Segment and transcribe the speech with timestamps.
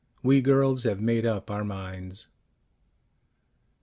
[0.23, 2.25] We girls have made up our minds."